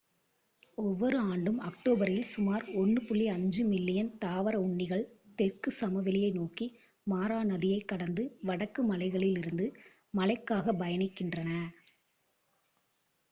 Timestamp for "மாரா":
7.07-7.39